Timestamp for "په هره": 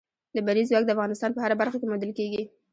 1.33-1.55